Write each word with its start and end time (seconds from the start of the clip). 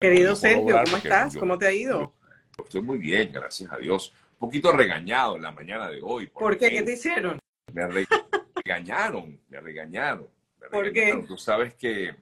Querido 0.00 0.36
Sergio, 0.36 0.80
¿cómo 0.84 0.96
estás? 0.96 1.36
¿Cómo 1.36 1.58
te 1.58 1.66
ha 1.66 1.72
ido? 1.72 2.14
Estoy 2.56 2.82
muy 2.82 2.98
bien, 2.98 3.32
gracias 3.32 3.72
a 3.72 3.78
Dios. 3.78 4.14
Un 4.32 4.38
poquito 4.38 4.70
regañado 4.70 5.34
en 5.34 5.42
la 5.42 5.50
mañana 5.50 5.90
de 5.90 6.00
hoy. 6.00 6.28
¿Por, 6.28 6.56
qué? 6.56 6.70
¿Qué 6.70 6.82
te 6.82 6.92
hicieron? 6.92 7.40
Me 7.72 7.88
regañaron, 7.88 9.40
me 9.48 9.60
regañaron. 9.60 10.28
¿Por 10.70 10.92
qué? 10.92 11.24
Tú 11.26 11.36
sabes 11.36 11.74
que 11.74 12.14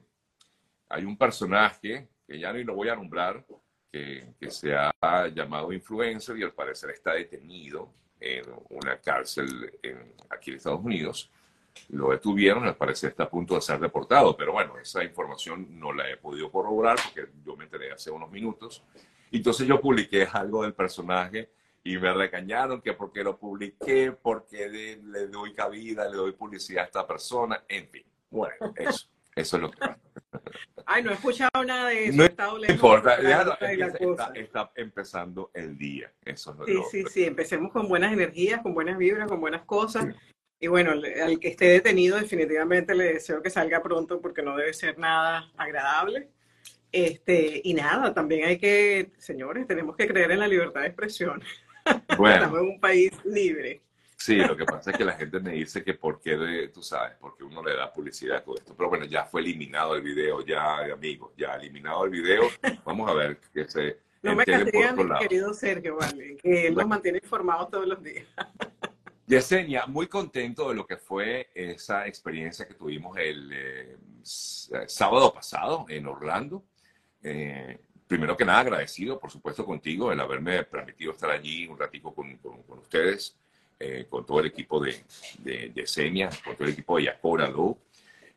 hay 0.89 1.05
un 1.05 1.15
personaje, 1.17 2.07
que 2.25 2.39
ya 2.39 2.51
ni 2.51 2.63
lo 2.63 2.73
voy 2.73 2.89
a 2.89 2.95
nombrar, 2.95 3.45
que, 3.91 4.33
que 4.39 4.49
se 4.49 4.73
ha 4.75 5.27
llamado 5.27 5.71
influencer 5.71 6.35
y 6.37 6.43
al 6.43 6.53
parecer 6.53 6.89
está 6.89 7.13
detenido 7.13 7.93
en 8.19 8.45
una 8.69 8.99
cárcel 8.99 9.77
en, 9.83 10.15
aquí 10.29 10.49
en 10.49 10.57
Estados 10.57 10.83
Unidos 10.83 11.31
lo 11.89 12.11
detuvieron, 12.11 12.65
al 12.65 12.75
parecer 12.75 13.11
está 13.11 13.23
a 13.23 13.29
punto 13.29 13.55
de 13.55 13.61
ser 13.61 13.79
deportado, 13.79 14.35
pero 14.35 14.53
bueno, 14.53 14.77
esa 14.77 15.03
información 15.03 15.79
no 15.79 15.93
la 15.93 16.09
he 16.09 16.17
podido 16.17 16.51
corroborar 16.51 16.97
porque 17.03 17.29
yo 17.45 17.55
me 17.55 17.65
enteré 17.65 17.91
hace 17.91 18.11
unos 18.11 18.31
minutos. 18.31 18.83
Entonces 19.31 19.67
yo 19.67 19.79
publiqué 19.81 20.27
algo 20.31 20.63
del 20.63 20.73
personaje 20.73 21.49
y 21.83 21.97
me 21.97 22.13
recañaron 22.13 22.81
que 22.81 22.93
porque 22.93 23.23
lo 23.23 23.37
publiqué, 23.37 24.11
porque 24.11 24.67
le 24.67 25.27
doy 25.27 25.53
cabida, 25.53 26.09
le 26.09 26.17
doy 26.17 26.33
publicidad 26.33 26.83
a 26.83 26.87
esta 26.87 27.07
persona, 27.07 27.63
en 27.67 27.87
fin. 27.87 28.03
Bueno, 28.29 28.55
eso, 28.75 29.07
eso 29.35 29.57
es 29.57 29.61
lo 29.61 29.71
que 29.71 29.77
pasa. 29.77 29.99
Ay, 30.85 31.03
no 31.03 31.11
he 31.11 31.13
escuchado 31.13 31.63
nada 31.65 31.89
de 31.89 32.07
eso. 32.07 32.17
No 32.17 32.71
importa, 32.73 33.15
está, 33.15 34.31
está, 34.33 34.71
empezando 34.75 35.51
el 35.53 35.77
día. 35.77 36.11
Eso 36.25 36.51
es 36.51 36.57
lo 36.57 36.65
sí, 36.65 36.81
sí, 36.91 37.03
sí, 37.09 37.23
empecemos 37.25 37.71
con 37.71 37.87
buenas 37.87 38.11
energías, 38.13 38.61
con 38.61 38.73
buenas 38.73 38.97
vibras, 38.97 39.27
con 39.27 39.39
buenas 39.39 39.63
cosas. 39.63 40.07
Y 40.59 40.67
bueno, 40.67 40.91
al 40.91 41.39
que 41.39 41.49
esté 41.49 41.65
detenido 41.65 42.17
definitivamente 42.17 42.95
le 42.95 43.13
deseo 43.13 43.41
que 43.41 43.49
salga 43.49 43.81
pronto 43.81 44.19
porque 44.21 44.41
no 44.41 44.55
debe 44.55 44.73
ser 44.73 44.97
nada 44.97 45.51
agradable. 45.55 46.29
Este, 46.91 47.61
y 47.63 47.73
nada, 47.73 48.13
también 48.13 48.47
hay 48.47 48.57
que, 48.57 49.11
señores, 49.17 49.67
tenemos 49.67 49.95
que 49.95 50.07
creer 50.07 50.31
en 50.31 50.39
la 50.39 50.47
libertad 50.47 50.81
de 50.81 50.87
expresión. 50.87 51.41
Bueno, 52.17 52.35
Estamos 52.35 52.59
en 52.59 52.67
un 52.67 52.79
país 52.81 53.13
libre. 53.23 53.81
Sí, 54.17 54.35
lo 54.35 54.57
que 54.57 54.65
pasa 54.65 54.91
es 54.91 54.97
que 54.97 55.05
la 55.05 55.13
gente 55.13 55.39
me 55.39 55.51
dice 55.51 55.85
que 55.85 55.93
por 55.93 56.19
qué, 56.19 56.69
tú 56.73 56.83
sabes, 56.83 57.13
porque 57.17 57.45
uno 57.45 57.63
le 57.63 57.75
da 57.75 57.93
publicidad 57.93 58.37
a 58.37 58.43
todo 58.43 58.57
esto. 58.57 58.75
Pero 58.75 58.89
bueno, 58.89 59.05
ya 59.05 59.23
fue 59.23 59.39
eliminado 59.39 59.95
el 59.95 60.01
video, 60.01 60.43
ya, 60.45 60.79
amigos, 60.91 61.31
ya 61.37 61.53
eliminado 61.53 62.03
el 62.03 62.09
video. 62.09 62.49
Vamos 62.83 63.09
a 63.09 63.13
ver 63.13 63.39
que 63.53 63.69
se... 63.69 63.99
No 64.21 64.35
me 64.35 64.43
castigan, 64.43 64.97
mi 64.97 65.17
querido 65.19 65.53
Sergio, 65.53 65.95
vale, 65.95 66.35
que 66.35 66.67
él 66.67 66.75
nos 66.75 66.87
mantiene 66.87 67.19
informados 67.23 67.69
todos 67.69 67.87
los 67.87 68.03
días. 68.03 68.25
Yesenia, 69.27 69.85
muy 69.87 70.07
contento 70.07 70.69
de 70.69 70.75
lo 70.75 70.87
que 70.87 70.95
fue 70.95 71.49
esa 71.53 72.07
experiencia 72.07 72.65
que 72.65 72.75
tuvimos 72.75 73.17
el 73.17 73.51
eh, 73.53 73.97
sábado 74.23 75.33
pasado 75.33 75.85
en 75.89 76.07
Orlando. 76.07 76.63
Eh, 77.21 77.77
primero 78.07 78.37
que 78.37 78.45
nada, 78.45 78.59
agradecido, 78.61 79.19
por 79.19 79.29
supuesto, 79.29 79.65
contigo, 79.65 80.13
el 80.13 80.19
haberme 80.21 80.63
permitido 80.63 81.11
estar 81.11 81.29
allí 81.29 81.67
un 81.67 81.77
ratico 81.77 82.15
con, 82.15 82.39
ustedes, 82.79 83.35
eh, 83.77 84.07
con 84.09 84.25
todo 84.25 84.39
el 84.39 84.45
equipo 84.45 84.79
de, 84.79 85.03
de, 85.39 85.73
Yesenia, 85.75 86.29
con 86.45 86.55
todo 86.55 86.63
el 86.63 86.71
equipo 86.71 86.95
de 86.95 87.03
Yacora 87.03 87.49
Low. 87.49 87.77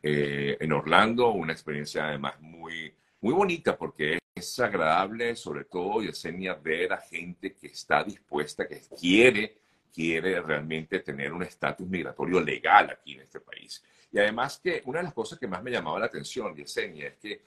en 0.02 0.72
Orlando, 0.72 1.30
una 1.30 1.52
experiencia 1.52 2.08
además 2.08 2.41
muy, 2.41 2.92
muy 3.20 3.33
bonita 3.33 3.78
porque 3.78 4.18
es 4.34 4.58
agradable, 4.58 5.36
sobre 5.36 5.66
todo, 5.66 6.02
Yesenia, 6.02 6.55
ver 6.55 6.92
a 6.94 7.00
gente 7.00 7.55
que 7.55 7.68
está 7.68 8.02
dispuesta, 8.02 8.66
que 8.66 8.80
quiere 8.98 9.61
quiere 9.91 10.41
realmente 10.41 11.00
tener 11.00 11.33
un 11.33 11.42
estatus 11.42 11.86
migratorio 11.86 12.41
legal 12.41 12.91
aquí 12.91 13.14
en 13.14 13.20
este 13.22 13.41
país. 13.41 13.83
Y 14.12 14.19
además 14.19 14.60
que 14.62 14.83
una 14.86 14.98
de 14.98 15.05
las 15.05 15.14
cosas 15.14 15.38
que 15.38 15.46
más 15.46 15.62
me 15.62 15.70
llamaba 15.70 15.98
la 15.98 16.06
atención, 16.06 16.55
Yesenia, 16.55 17.08
es 17.08 17.16
que 17.16 17.42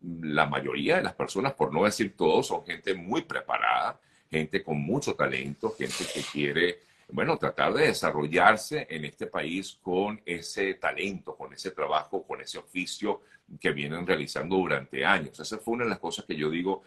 la 0.00 0.46
mayoría 0.46 0.96
de 0.96 1.02
las 1.02 1.14
personas, 1.14 1.54
por 1.54 1.72
no 1.72 1.84
decir 1.84 2.16
todos, 2.16 2.46
son 2.46 2.64
gente 2.64 2.94
muy 2.94 3.22
preparada, 3.22 4.00
gente 4.30 4.62
con 4.62 4.78
mucho 4.78 5.14
talento, 5.14 5.74
gente 5.76 6.04
que 6.12 6.22
quiere, 6.22 6.80
bueno, 7.10 7.36
tratar 7.36 7.72
de 7.74 7.86
desarrollarse 7.86 8.86
en 8.90 9.04
este 9.04 9.26
país 9.26 9.78
con 9.80 10.20
ese 10.24 10.74
talento, 10.74 11.36
con 11.36 11.52
ese 11.52 11.70
trabajo, 11.70 12.24
con 12.26 12.40
ese 12.40 12.58
oficio 12.58 13.22
que 13.60 13.70
vienen 13.72 14.06
realizando 14.06 14.56
durante 14.56 15.04
años. 15.04 15.38
Esa 15.40 15.58
fue 15.58 15.74
una 15.74 15.84
de 15.84 15.90
las 15.90 15.98
cosas 15.98 16.24
que 16.26 16.36
yo 16.36 16.50
digo, 16.50 16.82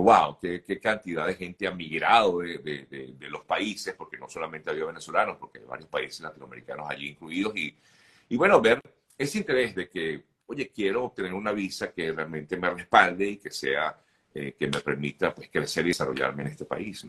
wow, 0.00 0.38
qué, 0.40 0.80
cantidad 0.80 1.26
de 1.26 1.34
gente 1.34 1.66
ha 1.66 1.70
migrado 1.72 2.38
de, 2.38 3.14
los 3.28 3.42
países, 3.44 3.94
porque 3.94 4.16
no 4.16 4.28
solamente 4.28 4.70
había 4.70 4.84
venezolanos, 4.86 5.36
porque 5.38 5.58
hay 5.58 5.64
varios 5.64 5.88
países 5.88 6.20
latinoamericanos 6.20 6.88
allí 6.88 7.10
incluidos, 7.10 7.56
y, 7.56 7.76
y 8.28 8.36
bueno, 8.36 8.60
ver 8.60 8.80
ese 9.18 9.38
interés 9.38 9.74
de 9.74 9.88
que, 9.88 10.24
oye, 10.46 10.70
quiero 10.74 11.04
obtener 11.04 11.34
una 11.34 11.52
visa 11.52 11.92
que 11.92 12.12
realmente 12.12 12.56
me 12.56 12.70
respalde 12.70 13.28
y 13.28 13.36
que 13.38 13.50
sea, 13.50 13.98
eh, 14.34 14.54
que 14.58 14.66
me 14.66 14.80
permita 14.80 15.34
pues 15.34 15.48
crecer 15.50 15.84
y 15.84 15.88
desarrollarme 15.88 16.42
en 16.42 16.48
este 16.48 16.64
país, 16.64 17.06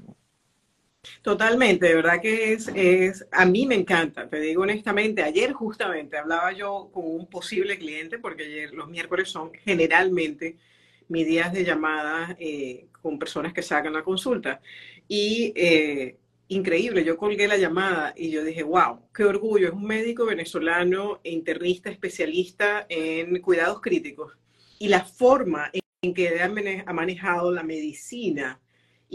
Totalmente, 1.21 1.87
de 1.87 1.95
verdad 1.95 2.21
que 2.21 2.53
es, 2.53 2.69
es, 2.73 3.27
a 3.29 3.45
mí 3.45 3.65
me 3.65 3.75
encanta, 3.75 4.29
te 4.29 4.39
digo 4.39 4.63
honestamente, 4.63 5.21
ayer 5.21 5.51
justamente 5.51 6.17
hablaba 6.17 6.53
yo 6.53 6.89
con 6.93 7.03
un 7.05 7.27
posible 7.27 7.77
cliente, 7.77 8.19
porque 8.19 8.43
ayer 8.43 8.73
los 8.73 8.87
miércoles 8.87 9.29
son 9.29 9.51
generalmente 9.53 10.57
mis 11.09 11.27
días 11.27 11.53
de 11.53 11.63
llamada 11.63 12.35
eh, 12.39 12.87
con 13.01 13.19
personas 13.19 13.53
que 13.53 13.61
sacan 13.61 13.93
la 13.93 14.03
consulta. 14.03 14.61
Y 15.07 15.53
eh, 15.55 16.17
increíble, 16.47 17.03
yo 17.03 17.17
colgué 17.17 17.47
la 17.47 17.57
llamada 17.57 18.13
y 18.15 18.29
yo 18.29 18.43
dije, 18.43 18.63
wow, 18.63 19.01
qué 19.13 19.25
orgullo, 19.25 19.67
es 19.67 19.73
un 19.73 19.85
médico 19.85 20.25
venezolano, 20.25 21.19
internista, 21.23 21.89
especialista 21.89 22.85
en 22.89 23.41
cuidados 23.41 23.81
críticos. 23.81 24.33
Y 24.79 24.87
la 24.87 25.03
forma 25.05 25.71
en 26.01 26.13
que 26.13 26.41
ha 26.41 26.93
manejado 26.93 27.51
la 27.51 27.63
medicina 27.63 28.59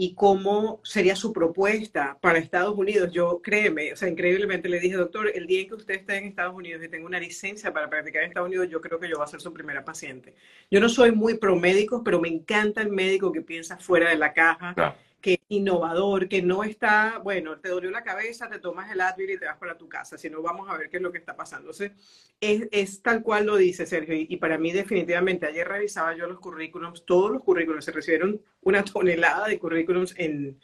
y 0.01 0.13
cómo 0.13 0.79
sería 0.81 1.13
su 1.13 1.33
propuesta 1.33 2.17
para 2.21 2.39
Estados 2.39 2.77
Unidos. 2.77 3.11
Yo, 3.11 3.41
créeme, 3.41 3.91
o 3.91 3.97
sea, 3.97 4.07
increíblemente 4.07 4.69
le 4.69 4.79
dije, 4.79 4.95
doctor, 4.95 5.29
el 5.35 5.45
día 5.45 5.59
en 5.59 5.67
que 5.67 5.73
usted 5.73 5.95
esté 5.95 6.15
en 6.15 6.23
Estados 6.23 6.55
Unidos 6.55 6.81
y 6.81 6.87
tenga 6.87 7.05
una 7.05 7.19
licencia 7.19 7.73
para 7.73 7.89
practicar 7.89 8.23
en 8.23 8.29
Estados 8.29 8.47
Unidos, 8.47 8.69
yo 8.69 8.79
creo 8.79 8.97
que 8.97 9.09
yo 9.09 9.17
voy 9.17 9.25
a 9.25 9.27
ser 9.27 9.41
su 9.41 9.51
primera 9.51 9.83
paciente. 9.83 10.35
Yo 10.71 10.79
no 10.79 10.87
soy 10.87 11.11
muy 11.11 11.33
pro 11.37 11.57
médico, 11.57 12.01
pero 12.01 12.21
me 12.21 12.29
encanta 12.29 12.81
el 12.81 12.91
médico 12.91 13.33
que 13.33 13.41
piensa 13.41 13.75
fuera 13.75 14.09
de 14.09 14.15
la 14.15 14.31
caja, 14.31 14.95
que 15.21 15.33
es 15.33 15.39
innovador, 15.49 16.29
que 16.29 16.41
no 16.41 16.63
está, 16.63 17.19
bueno, 17.23 17.59
te 17.59 17.69
dolió 17.69 17.91
la 17.91 18.03
cabeza, 18.03 18.49
te 18.49 18.59
tomas 18.59 18.91
el 18.91 19.01
Advil 19.01 19.31
y 19.31 19.37
te 19.37 19.45
vas 19.45 19.57
para 19.57 19.77
tu 19.77 19.89
casa, 19.89 20.17
sino 20.17 20.41
vamos 20.41 20.69
a 20.69 20.77
ver 20.77 20.89
qué 20.89 20.97
es 20.97 21.03
lo 21.03 21.11
que 21.11 21.17
está 21.17 21.35
pasando. 21.35 21.71
Entonces, 21.71 21.91
es, 22.39 23.01
tal 23.01 23.21
cual 23.21 23.45
lo 23.45 23.57
dice 23.57 23.85
Sergio, 23.85 24.15
y, 24.15 24.37
para 24.37 24.57
mí 24.57 24.71
definitivamente, 24.71 25.45
ayer 25.45 25.67
revisaba 25.67 26.15
yo 26.15 26.27
los 26.27 26.39
currículums, 26.39 27.05
todos 27.05 27.31
los 27.31 27.43
currículums, 27.43 27.85
se 27.85 27.91
recibieron 27.91 28.41
una 28.61 28.83
tonelada 28.85 29.47
de 29.47 29.59
currículums 29.59 30.13
en, 30.17 30.59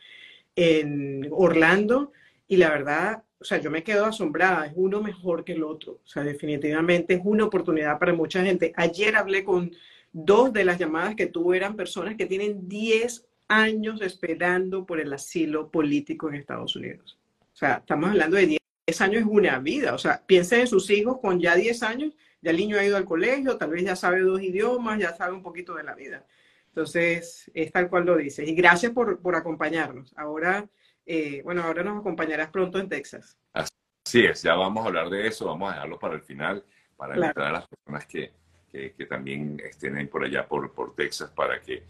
en 0.55 1.27
Orlando, 1.31 2.13
y 2.47 2.57
la 2.57 2.69
verdad, 2.69 3.23
o 3.39 3.43
sea, 3.43 3.57
yo 3.57 3.69
me 3.69 3.83
quedo 3.83 4.05
asombrada, 4.05 4.67
es 4.67 4.73
uno 4.75 5.01
mejor 5.01 5.43
que 5.43 5.53
el 5.53 5.63
otro, 5.63 5.99
o 6.03 6.07
sea, 6.07 6.23
definitivamente 6.23 7.15
es 7.15 7.21
una 7.23 7.45
oportunidad 7.45 7.99
para 7.99 8.13
mucha 8.13 8.43
gente. 8.43 8.71
Ayer 8.77 9.15
hablé 9.15 9.43
con 9.43 9.71
dos 10.13 10.53
de 10.53 10.63
las 10.63 10.79
llamadas 10.79 11.15
que 11.15 11.25
tuve, 11.25 11.57
eran 11.57 11.75
personas 11.75 12.15
que 12.15 12.25
tienen 12.25 12.69
10 12.69 13.25
años 13.47 14.01
esperando 14.01 14.85
por 14.85 14.99
el 14.99 15.13
asilo 15.13 15.69
político 15.69 16.29
en 16.29 16.35
Estados 16.35 16.75
Unidos. 16.75 17.17
O 17.53 17.57
sea, 17.57 17.75
estamos 17.75 18.09
hablando 18.09 18.37
de 18.37 18.59
10 18.87 19.01
años 19.01 19.21
es 19.21 19.27
una 19.27 19.59
vida. 19.59 19.93
O 19.93 19.97
sea, 19.97 20.21
piensen 20.25 20.61
en 20.61 20.67
sus 20.67 20.89
hijos 20.89 21.19
con 21.19 21.39
ya 21.39 21.55
10 21.55 21.83
años, 21.83 22.13
ya 22.41 22.51
el 22.51 22.57
niño 22.57 22.77
ha 22.77 22.85
ido 22.85 22.97
al 22.97 23.05
colegio, 23.05 23.57
tal 23.57 23.71
vez 23.71 23.83
ya 23.83 23.95
sabe 23.95 24.21
dos 24.21 24.41
idiomas, 24.41 24.99
ya 24.99 25.15
sabe 25.15 25.33
un 25.33 25.41
poquito 25.41 25.75
de 25.75 25.83
la 25.83 25.95
vida. 25.95 26.25
Entonces, 26.67 27.49
es 27.53 27.71
tal 27.71 27.89
cual 27.89 28.05
lo 28.05 28.17
dices. 28.17 28.47
Y 28.47 28.53
gracias 28.53 28.91
por, 28.91 29.19
por 29.19 29.35
acompañarnos. 29.35 30.13
Ahora, 30.17 30.67
eh, 31.05 31.41
bueno, 31.43 31.63
ahora 31.63 31.83
nos 31.83 31.99
acompañarás 31.99 32.49
pronto 32.49 32.79
en 32.79 32.89
Texas. 32.89 33.37
Así 33.53 34.25
es, 34.25 34.43
ya 34.43 34.55
vamos 34.55 34.83
a 34.83 34.87
hablar 34.87 35.09
de 35.09 35.27
eso, 35.27 35.45
vamos 35.45 35.71
a 35.71 35.75
dejarlo 35.75 35.97
para 35.97 36.15
el 36.15 36.21
final, 36.21 36.63
para 36.97 37.15
invitar 37.15 37.43
a 37.43 37.51
las 37.51 37.67
personas 37.67 38.05
que, 38.05 38.31
que, 38.71 38.93
que, 38.93 39.05
también 39.05 39.59
estén 39.63 39.95
ahí 39.95 40.05
por 40.05 40.23
allá, 40.23 40.47
por, 40.47 40.73
por 40.73 40.95
Texas, 40.95 41.31
para 41.31 41.59
que 41.59 41.83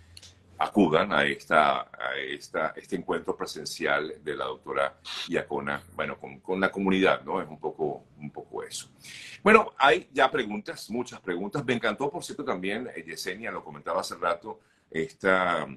acudan 0.57 1.11
a, 1.11 1.25
esta, 1.25 1.81
a 1.81 2.15
este 2.75 2.95
encuentro 2.95 3.35
presencial 3.35 4.15
de 4.23 4.35
la 4.35 4.45
doctora 4.45 4.97
Iacona, 5.27 5.83
bueno, 5.95 6.17
con, 6.17 6.39
con, 6.39 6.59
la 6.59 6.71
comunidad, 6.71 7.23
¿no? 7.23 7.41
Es 7.41 7.47
un 7.47 7.59
poco, 7.59 8.05
un 8.19 8.31
poco 8.31 8.63
eso. 8.63 8.89
Bueno, 9.43 9.73
hay 9.77 10.09
ya 10.11 10.29
preguntas, 10.31 10.89
muchas 10.89 11.19
preguntas. 11.19 11.63
Me 11.65 11.73
encantó, 11.73 12.09
por 12.09 12.23
cierto, 12.23 12.43
también, 12.43 12.89
eh, 12.95 13.03
Yesenia, 13.05 13.51
lo 13.51 13.63
comentaba 13.63 14.01
hace 14.01 14.15
rato, 14.15 14.61
esta, 14.89 15.67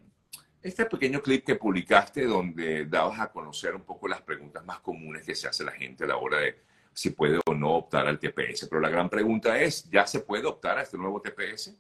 este 0.62 0.86
pequeño 0.86 1.20
clip 1.20 1.44
que 1.44 1.56
publicaste 1.56 2.24
donde 2.24 2.86
dabas 2.86 3.20
a 3.20 3.30
conocer 3.30 3.74
un 3.74 3.82
poco 3.82 4.08
las 4.08 4.22
preguntas 4.22 4.64
más 4.64 4.80
comunes 4.80 5.24
que 5.24 5.34
se 5.34 5.48
hace 5.48 5.64
la 5.64 5.72
gente 5.72 6.04
a 6.04 6.08
la 6.08 6.16
hora 6.16 6.38
de 6.38 6.62
si 6.92 7.10
puede 7.10 7.38
o 7.46 7.54
no 7.54 7.74
optar 7.74 8.08
al 8.08 8.18
TPS. 8.18 8.66
Pero 8.68 8.80
la 8.80 8.88
gran 8.88 9.08
pregunta 9.08 9.60
es, 9.60 9.88
¿ya 9.90 10.06
se 10.06 10.20
puede 10.20 10.46
optar 10.46 10.78
a 10.78 10.82
este 10.82 10.98
nuevo 10.98 11.20
TPS? 11.20 11.76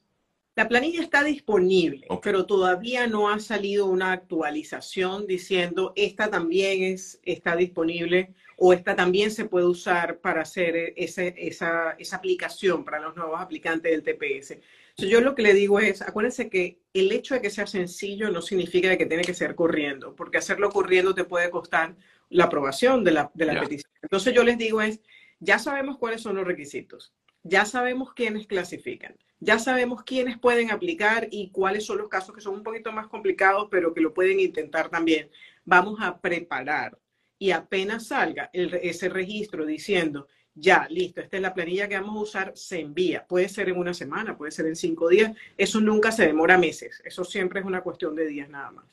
La 0.58 0.66
planilla 0.66 1.02
está 1.02 1.22
disponible, 1.22 2.08
pero 2.20 2.44
todavía 2.44 3.06
no 3.06 3.30
ha 3.30 3.38
salido 3.38 3.86
una 3.86 4.10
actualización 4.10 5.24
diciendo 5.24 5.92
esta 5.94 6.30
también 6.30 6.82
es, 6.82 7.20
está 7.22 7.54
disponible 7.54 8.34
o 8.56 8.72
esta 8.72 8.96
también 8.96 9.30
se 9.30 9.44
puede 9.44 9.66
usar 9.66 10.18
para 10.18 10.42
hacer 10.42 10.94
esa, 10.96 11.22
esa, 11.22 11.92
esa 11.92 12.16
aplicación 12.16 12.84
para 12.84 12.98
los 12.98 13.14
nuevos 13.14 13.40
aplicantes 13.40 13.92
del 13.92 14.02
TPS. 14.02 14.56
Yo 14.96 15.20
lo 15.20 15.36
que 15.36 15.42
le 15.42 15.54
digo 15.54 15.78
es, 15.78 16.02
acuérdense 16.02 16.50
que 16.50 16.80
el 16.92 17.12
hecho 17.12 17.34
de 17.34 17.40
que 17.40 17.50
sea 17.50 17.68
sencillo 17.68 18.28
no 18.32 18.42
significa 18.42 18.96
que 18.96 19.06
tiene 19.06 19.22
que 19.22 19.34
ser 19.34 19.54
corriendo, 19.54 20.16
porque 20.16 20.38
hacerlo 20.38 20.70
corriendo 20.70 21.14
te 21.14 21.22
puede 21.22 21.50
costar 21.50 21.94
la 22.30 22.46
aprobación 22.46 23.04
de 23.04 23.12
la, 23.12 23.30
de 23.32 23.46
la 23.46 23.60
petición. 23.60 23.92
Entonces 24.02 24.34
yo 24.34 24.42
les 24.42 24.58
digo 24.58 24.82
es, 24.82 24.98
ya 25.38 25.60
sabemos 25.60 25.98
cuáles 25.98 26.20
son 26.20 26.34
los 26.34 26.44
requisitos, 26.44 27.12
ya 27.44 27.64
sabemos 27.64 28.12
quiénes 28.12 28.48
clasifican, 28.48 29.14
ya 29.40 29.58
sabemos 29.58 30.02
quiénes 30.02 30.38
pueden 30.38 30.70
aplicar 30.70 31.28
y 31.30 31.50
cuáles 31.50 31.86
son 31.86 31.98
los 31.98 32.08
casos 32.08 32.34
que 32.34 32.40
son 32.40 32.54
un 32.54 32.62
poquito 32.62 32.92
más 32.92 33.06
complicados, 33.06 33.68
pero 33.70 33.94
que 33.94 34.00
lo 34.00 34.12
pueden 34.12 34.40
intentar 34.40 34.88
también. 34.88 35.30
Vamos 35.64 36.00
a 36.00 36.20
preparar 36.20 36.98
y 37.38 37.52
apenas 37.52 38.08
salga 38.08 38.50
ese 38.52 39.08
registro 39.08 39.64
diciendo, 39.64 40.26
ya, 40.54 40.88
listo, 40.90 41.20
esta 41.20 41.36
es 41.36 41.42
la 41.42 41.54
planilla 41.54 41.88
que 41.88 41.98
vamos 41.98 42.16
a 42.16 42.22
usar, 42.22 42.52
se 42.56 42.80
envía. 42.80 43.24
Puede 43.24 43.48
ser 43.48 43.68
en 43.68 43.78
una 43.78 43.94
semana, 43.94 44.36
puede 44.36 44.50
ser 44.50 44.66
en 44.66 44.74
cinco 44.74 45.08
días. 45.08 45.32
Eso 45.56 45.80
nunca 45.80 46.10
se 46.10 46.26
demora 46.26 46.58
meses. 46.58 47.00
Eso 47.04 47.24
siempre 47.24 47.60
es 47.60 47.66
una 47.66 47.80
cuestión 47.80 48.16
de 48.16 48.26
días 48.26 48.48
nada 48.48 48.72
más. 48.72 48.84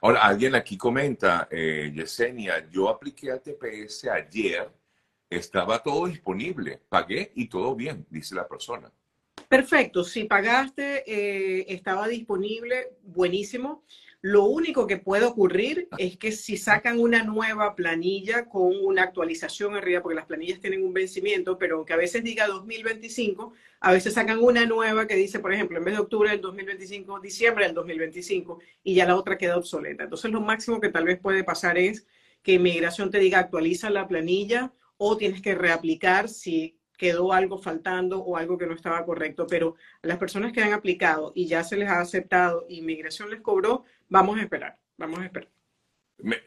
Ahora, 0.00 0.20
alguien 0.20 0.54
aquí 0.54 0.76
comenta, 0.76 1.48
eh, 1.50 1.90
Yesenia, 1.92 2.68
yo 2.70 2.88
apliqué 2.88 3.32
al 3.32 3.40
TPS 3.40 4.08
ayer, 4.08 4.70
estaba 5.28 5.82
todo 5.82 6.06
disponible, 6.06 6.80
pagué 6.88 7.32
y 7.34 7.48
todo 7.48 7.74
bien, 7.74 8.06
dice 8.08 8.36
la 8.36 8.46
persona. 8.46 8.92
Perfecto, 9.48 10.02
si 10.02 10.24
pagaste, 10.24 11.04
eh, 11.06 11.66
estaba 11.68 12.08
disponible, 12.08 12.90
buenísimo. 13.02 13.84
Lo 14.22 14.44
único 14.46 14.88
que 14.88 14.96
puede 14.96 15.24
ocurrir 15.24 15.88
es 15.98 16.16
que 16.16 16.32
si 16.32 16.56
sacan 16.56 16.98
una 16.98 17.22
nueva 17.22 17.76
planilla 17.76 18.46
con 18.46 18.72
una 18.84 19.04
actualización 19.04 19.76
arriba, 19.76 20.02
porque 20.02 20.16
las 20.16 20.26
planillas 20.26 20.60
tienen 20.60 20.84
un 20.84 20.92
vencimiento, 20.92 21.58
pero 21.58 21.76
aunque 21.76 21.92
a 21.92 21.96
veces 21.96 22.24
diga 22.24 22.48
2025, 22.48 23.52
a 23.78 23.92
veces 23.92 24.14
sacan 24.14 24.42
una 24.42 24.66
nueva 24.66 25.06
que 25.06 25.14
dice, 25.14 25.38
por 25.38 25.52
ejemplo, 25.52 25.78
en 25.78 25.84
vez 25.84 25.94
de 25.94 26.00
octubre 26.00 26.30
del 26.30 26.40
2025, 26.40 27.20
diciembre 27.20 27.66
del 27.66 27.74
2025, 27.74 28.58
y 28.82 28.94
ya 28.94 29.06
la 29.06 29.14
otra 29.14 29.38
queda 29.38 29.56
obsoleta. 29.56 30.04
Entonces, 30.04 30.32
lo 30.32 30.40
máximo 30.40 30.80
que 30.80 30.88
tal 30.88 31.04
vez 31.04 31.20
puede 31.20 31.44
pasar 31.44 31.78
es 31.78 32.04
que 32.42 32.54
inmigración 32.54 33.12
te 33.12 33.20
diga 33.20 33.38
actualiza 33.38 33.90
la 33.90 34.08
planilla 34.08 34.72
o 34.96 35.16
tienes 35.16 35.40
que 35.40 35.54
reaplicar 35.54 36.28
si 36.28 36.76
quedó 36.96 37.32
algo 37.32 37.58
faltando 37.58 38.20
o 38.22 38.36
algo 38.36 38.58
que 38.58 38.66
no 38.66 38.74
estaba 38.74 39.04
correcto, 39.04 39.46
pero 39.46 39.76
las 40.02 40.18
personas 40.18 40.52
que 40.52 40.62
han 40.62 40.72
aplicado 40.72 41.32
y 41.34 41.46
ya 41.46 41.62
se 41.64 41.76
les 41.76 41.88
ha 41.88 42.00
aceptado, 42.00 42.66
inmigración 42.68 43.30
les 43.30 43.40
cobró, 43.40 43.84
vamos 44.08 44.38
a 44.38 44.42
esperar, 44.42 44.78
vamos 44.96 45.20
a 45.20 45.24
esperar. 45.24 45.50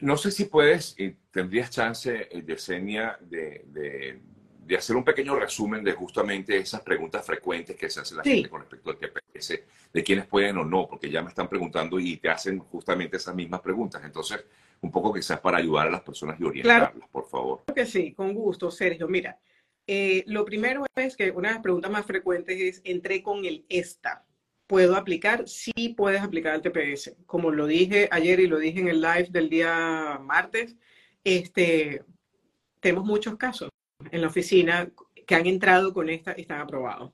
No 0.00 0.16
sé 0.16 0.32
si 0.32 0.46
puedes, 0.46 0.98
y 0.98 1.10
tendrías 1.30 1.70
chance, 1.70 2.28
eh, 2.30 2.44
Yesenia, 2.44 3.16
de, 3.20 3.64
de, 3.66 4.20
de, 4.66 4.76
hacer 4.76 4.96
un 4.96 5.04
pequeño 5.04 5.36
resumen 5.36 5.84
de 5.84 5.92
justamente 5.92 6.56
esas 6.56 6.80
preguntas 6.80 7.24
frecuentes 7.24 7.76
que 7.76 7.88
se 7.88 8.00
hace 8.00 8.16
la 8.16 8.24
gente 8.24 8.48
con 8.48 8.60
respecto 8.62 8.90
al 8.90 8.98
TPS, 8.98 9.60
de 9.92 10.02
quiénes 10.02 10.26
pueden 10.26 10.58
o 10.58 10.64
no, 10.64 10.88
porque 10.88 11.08
ya 11.08 11.22
me 11.22 11.28
están 11.28 11.48
preguntando 11.48 12.00
y 12.00 12.16
te 12.16 12.28
hacen 12.28 12.58
justamente 12.58 13.16
esas 13.16 13.34
mismas 13.34 13.60
preguntas. 13.60 14.02
Entonces, 14.04 14.44
un 14.80 14.90
poco 14.90 15.12
quizás 15.12 15.38
para 15.38 15.58
ayudar 15.58 15.86
a 15.86 15.90
las 15.90 16.02
personas 16.02 16.38
y 16.40 16.44
orientarlas, 16.44 17.08
por 17.10 17.28
favor. 17.28 17.62
Claro 17.64 17.74
que 17.74 17.86
sí, 17.86 18.12
con 18.12 18.34
gusto, 18.34 18.72
Sergio. 18.72 19.06
Mira, 19.06 19.38
eh, 19.92 20.22
lo 20.28 20.44
primero 20.44 20.86
es 20.94 21.16
que 21.16 21.32
una 21.32 21.48
de 21.48 21.54
las 21.54 21.62
preguntas 21.64 21.90
más 21.90 22.06
frecuentes 22.06 22.60
es, 22.60 22.80
entré 22.84 23.24
con 23.24 23.44
el 23.44 23.66
ESTA. 23.68 24.24
¿Puedo 24.68 24.94
aplicar? 24.94 25.48
Sí 25.48 25.94
puedes 25.96 26.20
aplicar 26.22 26.52
al 26.52 26.62
TPS. 26.62 27.16
Como 27.26 27.50
lo 27.50 27.66
dije 27.66 28.08
ayer 28.12 28.38
y 28.38 28.46
lo 28.46 28.60
dije 28.60 28.78
en 28.78 28.86
el 28.86 29.00
live 29.00 29.30
del 29.32 29.50
día 29.50 30.20
martes, 30.22 30.76
este, 31.24 32.04
tenemos 32.78 33.04
muchos 33.04 33.36
casos 33.36 33.68
en 34.12 34.20
la 34.20 34.28
oficina 34.28 34.88
que 35.26 35.34
han 35.34 35.46
entrado 35.46 35.92
con 35.92 36.08
esta 36.08 36.34
y 36.38 36.42
están 36.42 36.60
aprobados. 36.60 37.10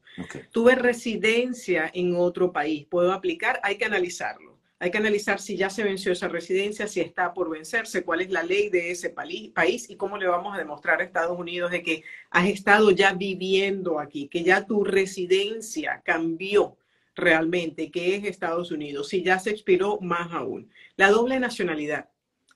Tuve 0.53 0.75
residencia 0.75 1.91
en 1.95 2.15
otro 2.15 2.53
país. 2.53 2.87
¿Puedo 2.91 3.11
aplicar? 3.15 3.59
Hay 3.63 3.79
que 3.79 3.87
analizarlo. 3.87 4.56
Hay 4.79 4.91
que 4.91 4.99
analizar 4.99 5.41
si 5.41 5.57
ya 5.57 5.71
se 5.71 5.85
venció 5.85 6.13
esa 6.13 6.29
residencia, 6.29 6.87
si 6.87 7.01
está 7.01 7.33
por 7.33 7.49
vencerse, 7.49 8.05
cuál 8.05 8.21
es 8.21 8.31
la 8.31 8.43
ley 8.43 8.69
de 8.69 8.91
ese 8.91 9.09
país 9.09 9.89
y 9.89 9.97
cómo 9.97 10.19
le 10.19 10.27
vamos 10.27 10.55
a 10.55 10.59
demostrar 10.59 11.01
a 11.01 11.05
Estados 11.05 11.39
Unidos 11.39 11.71
de 11.71 11.83
que 11.83 12.05
has 12.31 12.47
estado 12.49 12.91
ya 12.91 13.15
viviendo 13.15 13.99
aquí, 13.99 14.29
que 14.29 14.43
ya 14.43 14.67
tu 14.67 14.85
residencia 14.85 16.03
cambió 16.05 16.77
realmente, 17.15 17.91
que 17.91 18.17
es 18.17 18.25
Estados 18.25 18.71
Unidos. 18.71 19.09
Si 19.09 19.23
ya 19.23 19.39
se 19.39 19.51
expiró, 19.51 19.99
más 20.01 20.31
aún. 20.33 20.71
La 20.97 21.11
doble 21.11 21.41
nacionalidad. 21.41 22.11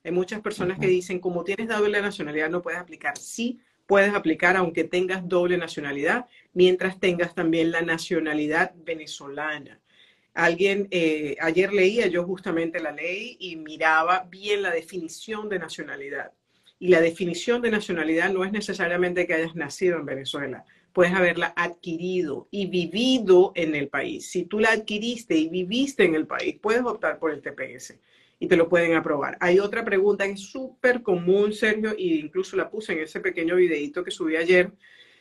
Hay 0.05 0.12
muchas 0.12 0.40
personas 0.40 0.78
que 0.78 0.87
dicen, 0.87 1.20
como 1.20 1.43
tienes 1.44 1.69
doble 1.69 2.02
nacionalidad, 2.02 2.50
no 2.50 2.61
puedes 2.61 2.81
aplicar. 2.81 3.16
Sí, 3.16 3.61
puedes 3.87 4.14
aplicar 4.14 4.56
aunque 4.56 4.84
tengas 4.84 5.26
doble 5.26 5.56
nacionalidad, 5.56 6.26
mientras 6.52 7.00
tengas 7.00 7.34
también 7.34 7.70
la 7.70 7.81
nacionalidad 7.81 8.75
venezolana. 8.76 9.81
Alguien, 10.34 10.88
eh, 10.90 11.36
ayer 11.40 11.72
leía 11.72 12.06
yo 12.06 12.24
justamente 12.24 12.80
la 12.80 12.92
ley 12.92 13.36
y 13.40 13.56
miraba 13.56 14.26
bien 14.30 14.62
la 14.62 14.70
definición 14.70 15.48
de 15.48 15.58
nacionalidad. 15.58 16.32
Y 16.78 16.88
la 16.88 17.00
definición 17.00 17.60
de 17.60 17.70
nacionalidad 17.70 18.32
no 18.32 18.44
es 18.44 18.52
necesariamente 18.52 19.26
que 19.26 19.34
hayas 19.34 19.54
nacido 19.54 19.98
en 19.98 20.06
Venezuela, 20.06 20.64
puedes 20.92 21.12
haberla 21.12 21.52
adquirido 21.56 22.48
y 22.50 22.66
vivido 22.66 23.52
en 23.54 23.74
el 23.74 23.88
país. 23.88 24.30
Si 24.30 24.44
tú 24.44 24.60
la 24.60 24.70
adquiriste 24.70 25.36
y 25.36 25.48
viviste 25.48 26.04
en 26.04 26.14
el 26.14 26.26
país, 26.26 26.56
puedes 26.60 26.82
optar 26.82 27.18
por 27.18 27.32
el 27.32 27.42
TPS 27.42 27.98
y 28.38 28.48
te 28.48 28.56
lo 28.56 28.68
pueden 28.68 28.94
aprobar. 28.94 29.36
Hay 29.40 29.60
otra 29.60 29.84
pregunta 29.84 30.24
que 30.24 30.32
es 30.32 30.40
súper 30.40 31.02
común, 31.02 31.52
Sergio, 31.52 31.90
e 31.90 32.02
incluso 32.02 32.56
la 32.56 32.70
puse 32.70 32.94
en 32.94 33.00
ese 33.00 33.20
pequeño 33.20 33.56
videito 33.56 34.02
que 34.02 34.10
subí 34.10 34.36
ayer, 34.36 34.72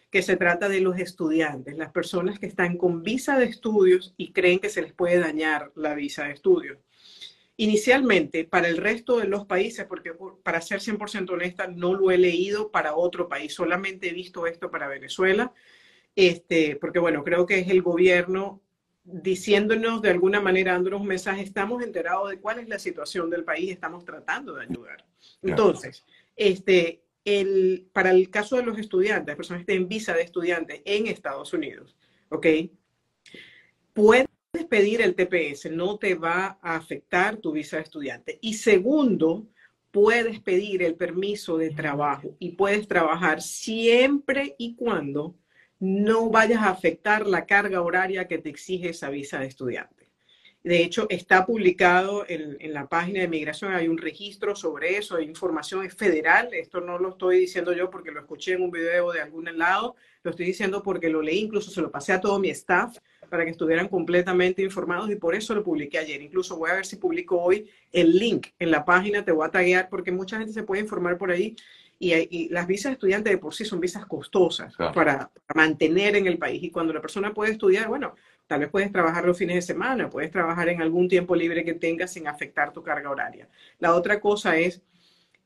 que 0.09 0.21
se 0.21 0.38
trata 0.38 0.69
de 0.69 0.81
los 0.81 0.97
estudiantes, 0.97 1.77
las 1.77 1.91
personas 1.91 2.39
que 2.39 2.47
están 2.47 2.77
con 2.77 3.03
visa 3.03 3.38
de 3.38 3.45
estudios 3.45 4.13
y 4.17 4.31
creen 4.31 4.59
que 4.59 4.69
se 4.69 4.81
les 4.81 4.94
puede 4.94 5.19
dañar 5.19 5.71
la 5.75 5.94
visa 5.94 6.25
de 6.25 6.33
estudios. 6.33 6.79
Inicialmente, 7.57 8.45
para 8.45 8.69
el 8.69 8.77
resto 8.77 9.17
de 9.17 9.27
los 9.27 9.45
países, 9.45 9.85
porque 9.85 10.13
para 10.44 10.61
ser 10.61 10.79
100% 10.79 11.29
honesta, 11.31 11.67
no 11.67 11.94
lo 11.94 12.09
he 12.09 12.17
leído 12.17 12.71
para 12.71 12.95
otro 12.95 13.27
país, 13.27 13.53
solamente 13.53 14.09
he 14.09 14.13
visto 14.13 14.47
esto 14.47 14.71
para 14.71 14.88
Venezuela, 14.88 15.53
este, 16.15 16.77
porque 16.77 17.00
bueno, 17.00 17.23
creo 17.23 17.45
que 17.45 17.59
es 17.59 17.69
el 17.69 17.81
gobierno 17.81 18.61
diciéndonos 19.03 20.01
de 20.01 20.09
alguna 20.09 20.39
manera, 20.39 20.73
dándonos 20.73 21.01
un 21.01 21.07
mensaje, 21.07 21.41
estamos 21.41 21.83
enterados 21.83 22.29
de 22.29 22.39
cuál 22.39 22.59
es 22.59 22.69
la 22.69 22.79
situación 22.79 23.29
del 23.29 23.44
país, 23.44 23.71
estamos 23.71 24.06
tratando 24.06 24.53
de 24.53 24.63
ayudar. 24.63 25.06
Entonces, 25.41 26.06
este, 26.35 27.03
el, 27.25 27.89
para 27.94 28.12
el 28.12 28.30
caso 28.30 28.56
de 28.56 28.63
los 28.63 28.77
estudiantes, 28.77 29.36
personas 29.36 29.62
que 29.62 29.74
tienen 29.74 29.88
visa 29.88 30.13
de 30.13 30.24
estudiante 30.24 30.81
en 30.86 31.07
Estados 31.07 31.54
Unidos, 31.54 31.95
¿ok? 32.30 32.48
Puedes 33.94 34.27
pedir 34.69 35.01
el 35.01 35.16
TPS, 35.16 35.71
no 35.71 35.98
te 35.98 36.16
va 36.16 36.60
a 36.62 36.75
afectar 36.75 37.38
tu 37.38 37.51
visa 37.51 37.77
de 37.77 37.83
estudiante. 37.83 38.39
Y 38.42 38.56
segundo, 38.56 39.47
puedes 39.92 40.40
pedir 40.40 40.83
el 40.83 40.95
permiso 40.95 41.57
de 41.57 41.71
trabajo 41.71 42.35
y 42.40 42.52
puedes 42.52 42.88
trabajar 42.88 43.42
siempre 43.42 44.56
y 44.57 44.76
cuando 44.76 45.35
no 45.80 46.30
vayas 46.30 46.61
a 46.61 46.69
afectar 46.69 47.26
la 47.26 47.45
carga 47.45 47.81
horaria 47.81 48.28
que 48.28 48.38
te 48.38 48.49
exige 48.49 48.90
esa 48.90 49.09
visa 49.09 49.40
de 49.40 49.47
estudiante. 49.47 50.08
De 50.63 50.83
hecho, 50.83 51.07
está 51.09 51.45
publicado 51.45 52.25
en, 52.28 52.57
la 52.73 52.87
página 52.87 53.21
de 53.21 53.30
migración, 53.30 53.73
hay 53.73 53.87
un 53.87 53.97
registro 53.97 54.56
sobre 54.56 54.97
eso, 54.97 55.16
hay 55.16 55.25
información 55.25 55.89
federal, 55.89 56.49
esto 56.54 56.81
no 56.81 56.99
lo 56.99 57.09
estoy 57.09 57.39
diciendo 57.39 57.71
yo 57.71 57.89
porque 57.89 58.11
lo 58.11 58.19
escuché 58.19 58.54
en 58.54 58.63
un 58.63 58.71
video 58.71 59.13
de 59.13 59.21
algún 59.21 59.45
lado, 59.57 59.95
lo 60.21 60.31
estoy 60.31 60.47
diciendo 60.47 60.83
porque 60.83 61.09
lo 61.09 61.21
leí, 61.21 61.39
incluso 61.39 61.71
se 61.71 61.81
lo 61.81 61.89
pasé 61.89 62.11
a 62.11 62.19
todo 62.19 62.39
mi 62.39 62.49
staff 62.49 62.97
para 63.30 63.45
que 63.45 63.51
estuvieran 63.51 63.87
completamente 63.87 64.61
informados 64.61 65.09
y 65.09 65.16
por 65.16 65.33
eso 65.33 65.56
lo 65.56 65.63
publiqué 65.63 65.97
ayer. 65.97 66.21
Incluso 66.21 66.57
voy 66.57 66.71
a 66.71 66.75
ver 66.75 66.85
si 66.85 66.97
publico 66.97 67.39
hoy 67.39 67.69
el 67.94 68.18
link 68.18 68.47
en 68.59 68.71
la 68.71 68.83
página, 68.83 69.23
te 69.23 69.31
voy 69.31 69.47
a 69.47 69.51
taguear 69.51 69.87
porque 69.87 70.11
mucha 70.11 70.39
gente 70.39 70.51
se 70.51 70.63
puede 70.63 70.81
informar 70.81 71.18
por 71.18 71.31
ahí 71.31 71.56
y, 71.99 72.49
las 72.49 72.66
visas 72.66 72.92
de 72.92 72.94
estudiante 72.94 73.30
de 73.30 73.37
por 73.37 73.54
sí 73.54 73.66
son 73.66 73.80
visas 73.80 74.06
costosas 74.06 74.73
para, 74.75 74.94
para, 74.94 75.31
mantener 75.54 76.16
en 76.16 76.28
el 76.28 76.37
país. 76.37 76.63
Y 76.63 76.71
cuando 76.71 76.94
la 76.94 77.01
persona 77.01 77.33
puede 77.33 77.51
estudiar, 77.51 77.87
bueno, 77.87 78.16
Tal 78.49 78.61
vez 78.61 78.69
puedes 78.71 78.91
trabajar 78.91 79.25
los 79.25 79.37
fines 79.37 79.57
de 79.57 79.61
semana, 79.61 80.09
puedes 80.09 80.31
trabajar 80.31 80.69
en 80.69 80.81
algún 80.81 81.07
tiempo 81.07 81.35
libre 81.35 81.63
que 81.63 81.75
tengas 81.75 82.13
sin 82.13 82.27
afectar 82.27 82.73
tu 82.73 82.81
carga 82.81 83.11
horaria. 83.11 83.47
La 83.77 83.94
otra 83.94 84.19
cosa 84.19 84.57
es, 84.57 84.81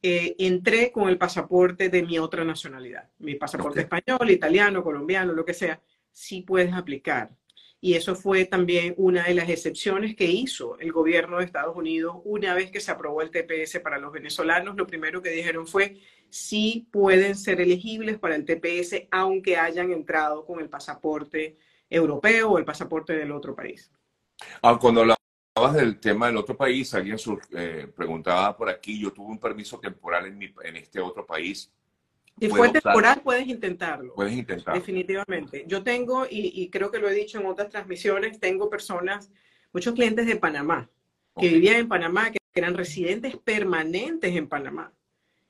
eh, 0.01 0.37
entré 0.39 0.89
con 0.89 1.09
el 1.09 1.17
pasaporte 1.17 1.89
de 1.89 2.01
mi 2.01 2.17
otra 2.17 2.45
nacionalidad, 2.45 3.09
mi 3.19 3.35
pasaporte 3.35 3.81
español, 3.81 4.31
italiano, 4.31 4.81
colombiano, 4.81 5.33
lo 5.33 5.43
que 5.43 5.53
sea, 5.53 5.81
sí 6.13 6.43
puedes 6.43 6.71
aplicar. 6.71 7.29
Y 7.81 7.95
eso 7.95 8.15
fue 8.15 8.45
también 8.45 8.93
una 8.95 9.25
de 9.25 9.33
las 9.33 9.49
excepciones 9.49 10.15
que 10.15 10.27
hizo 10.27 10.79
el 10.79 10.93
gobierno 10.93 11.39
de 11.39 11.43
Estados 11.43 11.75
Unidos 11.75 12.21
una 12.23 12.53
vez 12.53 12.71
que 12.71 12.79
se 12.79 12.91
aprobó 12.91 13.21
el 13.21 13.31
TPS 13.31 13.81
para 13.81 13.97
los 13.97 14.13
venezolanos. 14.13 14.77
Lo 14.77 14.87
primero 14.87 15.21
que 15.21 15.31
dijeron 15.31 15.67
fue, 15.67 15.99
sí 16.29 16.87
pueden 16.89 17.35
ser 17.35 17.59
elegibles 17.59 18.17
para 18.17 18.37
el 18.37 18.45
TPS 18.45 19.09
aunque 19.11 19.57
hayan 19.57 19.91
entrado 19.91 20.45
con 20.45 20.61
el 20.61 20.69
pasaporte 20.69 21.57
europeo 21.93 22.51
o 22.51 22.57
el 22.57 22.65
pasaporte 22.65 23.13
del 23.13 23.31
otro 23.31 23.55
país. 23.55 23.91
Ah, 24.61 24.77
cuando 24.81 25.01
hablabas 25.01 25.73
del 25.75 25.99
tema 25.99 26.27
del 26.27 26.37
otro 26.37 26.57
país, 26.57 26.93
alguien 26.93 27.17
eh, 27.51 27.87
preguntaba 27.95 28.57
por 28.57 28.69
aquí, 28.69 28.99
yo 28.99 29.13
tuve 29.13 29.27
un 29.27 29.39
permiso 29.39 29.79
temporal 29.79 30.25
en, 30.25 30.37
mi, 30.37 30.53
en 30.63 30.75
este 30.75 30.99
otro 30.99 31.25
país 31.25 31.71
Si 32.39 32.49
fue 32.49 32.69
temporal, 32.69 33.21
puedes 33.23 33.47
intentarlo. 33.47 34.15
Puedes 34.15 34.33
intentarlo. 34.33 34.79
Definitivamente. 34.79 35.65
Yo 35.67 35.83
tengo, 35.83 36.25
y, 36.29 36.67
creo 36.69 36.89
que 36.89 36.97
lo 36.97 37.07
he 37.07 37.13
dicho 37.13 37.39
en 37.39 37.45
otras 37.45 37.69
transmisiones, 37.69 38.39
tengo 38.39 38.69
personas, 38.69 39.31
muchos 39.71 39.93
clientes 39.93 40.25
de 40.25 40.35
Panamá, 40.35 40.89
que 41.39 41.47
vivían 41.47 41.75
en 41.75 41.87
Panamá, 41.87 42.31
que 42.31 42.39
eran 42.55 42.75
residentes 42.75 43.37
permanentes 43.37 44.35
en 44.35 44.47
Panamá 44.47 44.91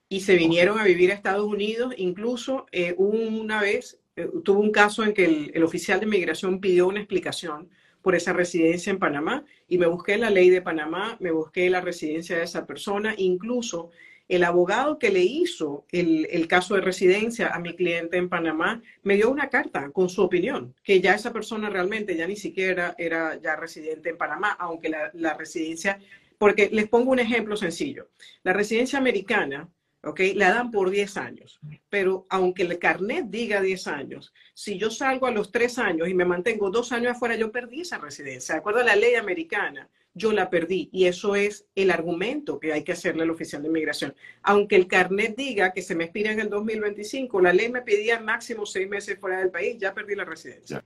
y 0.09 0.21
se 0.21 0.35
vinieron 0.35 0.77
a 0.79 0.83
vivir 0.83 1.11
a 1.11 1.15
Estados 1.15 1.45
Unidos. 1.45 1.93
Incluso 1.97 2.67
eh, 2.71 2.93
una 2.97 3.61
vez 3.61 3.99
eh, 4.15 4.29
tuvo 4.43 4.59
un 4.59 4.71
caso 4.71 5.03
en 5.03 5.13
que 5.13 5.51
el, 5.53 5.63
oficial 5.63 5.99
de 5.99 6.05
inmigración 6.05 6.59
pidió 6.59 6.87
una 6.87 6.99
explicación 6.99 7.69
por 8.01 8.15
esa 8.15 8.33
residencia 8.33 8.91
en 8.91 8.99
Panamá 8.99 9.43
y 9.67 9.77
me 9.77 9.87
busqué 9.87 10.17
la 10.17 10.29
ley 10.29 10.49
de 10.49 10.61
Panamá, 10.61 11.17
me 11.19 11.31
busqué 11.31 11.69
la 11.69 11.81
residencia 11.81 12.37
de 12.37 12.43
esa 12.43 12.67
persona, 12.67 13.15
incluso 13.17 13.89
el 14.27 14.43
abogado 14.43 14.99
que 14.99 15.09
le 15.09 15.21
hizo 15.21 15.85
el, 15.91 16.47
caso 16.47 16.75
de 16.75 16.81
residencia 16.81 17.49
a 17.49 17.59
mi 17.59 17.75
cliente 17.75 18.17
en 18.17 18.29
Panamá 18.29 18.81
me 19.01 19.15
dio 19.15 19.31
una 19.31 19.49
carta 19.49 19.89
con 19.91 20.09
su 20.09 20.21
opinión, 20.21 20.75
que 20.83 21.01
ya 21.01 21.15
esa 21.15 21.33
persona 21.33 21.69
realmente 21.69 22.15
ya 22.15 22.27
ni 22.27 22.35
siquiera 22.35 22.95
era 22.97 23.39
ya 23.41 23.55
residente 23.55 24.09
en 24.09 24.17
Panamá, 24.17 24.51
aunque 24.59 24.89
la, 24.89 25.11
la 25.13 25.33
residencia, 25.33 25.99
porque 26.37 26.69
les 26.71 26.87
pongo 26.87 27.11
un 27.11 27.19
ejemplo 27.19 27.57
sencillo, 27.57 28.09
la 28.43 28.53
residencia 28.53 28.99
americana 28.99 29.69
¿ok? 30.03 30.19
La 30.35 30.53
dan 30.53 30.71
por 30.71 30.89
10 30.89 31.17
años, 31.17 31.59
pero 31.89 32.25
aunque 32.29 32.63
el 32.63 32.77
carnet 32.77 33.25
diga 33.29 33.61
10 33.61 33.87
años, 33.87 34.33
si 34.53 34.77
yo 34.77 34.89
salgo 34.89 35.27
a 35.27 35.31
los 35.31 35.51
3 35.51 35.79
años 35.79 36.09
y 36.09 36.13
me 36.13 36.25
mantengo 36.25 36.69
2 36.69 36.91
años 36.91 37.13
afuera, 37.13 37.35
yo 37.35 37.51
perdí 37.51 37.81
esa 37.81 37.97
residencia. 37.97 38.55
De 38.55 38.59
acuerdo 38.59 38.81
a 38.81 38.83
la 38.83 38.95
ley 38.95 39.15
americana, 39.15 39.89
yo 40.13 40.31
la 40.31 40.49
perdí 40.49 40.89
y 40.91 41.05
eso 41.05 41.35
es 41.35 41.65
el 41.73 41.89
argumento 41.89 42.59
que 42.59 42.73
hay 42.73 42.83
que 42.83 42.91
hacerle 42.91 43.23
al 43.23 43.31
oficial 43.31 43.63
de 43.63 43.69
inmigración. 43.69 44.13
Aunque 44.43 44.75
el 44.75 44.87
carnet 44.87 45.35
diga 45.35 45.73
que 45.73 45.81
se 45.81 45.95
me 45.95 46.03
expira 46.03 46.31
en 46.31 46.39
el 46.39 46.49
2025, 46.49 47.41
la 47.41 47.53
ley 47.53 47.69
me 47.69 47.81
pedía 47.81 48.19
máximo 48.19 48.65
6 48.65 48.87
meses 48.89 49.19
fuera 49.19 49.39
del 49.39 49.49
país, 49.49 49.77
ya 49.79 49.93
perdí 49.93 50.15
la 50.15 50.25
residencia. 50.25 50.83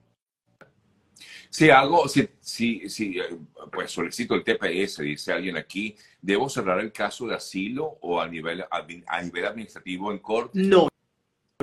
Si 1.50 1.70
algo, 1.70 2.08
si, 2.08 2.28
si, 2.40 2.88
si, 2.88 3.18
eh, 3.18 3.36
pues 3.72 3.90
solicito 3.90 4.34
el 4.34 4.44
TPS, 4.44 4.98
dice 4.98 5.32
alguien 5.32 5.56
aquí, 5.56 5.96
¿debo 6.20 6.48
cerrar 6.48 6.80
el 6.80 6.92
caso 6.92 7.26
de 7.26 7.34
asilo 7.34 7.98
o 8.00 8.20
a 8.20 8.28
nivel, 8.28 8.64
a 8.70 9.22
nivel 9.22 9.46
administrativo 9.46 10.12
en 10.12 10.18
corte? 10.18 10.58
No, 10.58 10.88